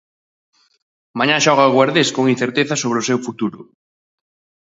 Mañá 1.17 1.37
xoga 1.45 1.69
o 1.69 1.73
Guardés 1.75 2.09
con 2.15 2.25
incertezas 2.35 2.81
sobre 2.83 2.97
o 3.01 3.07
seu 3.09 3.19
futuro. 3.27 3.59